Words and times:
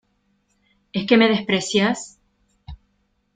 ¿es 0.93 1.05
que 1.05 1.15
me 1.15 1.29
desprecias? 1.29 2.17